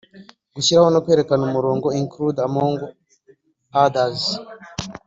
gushyiraho 0.55 0.89
no 0.93 1.01
kwerekana 1.03 1.43
umurongo 1.47 1.87
include 2.01 2.37
among 2.47 2.73
others 3.83 4.19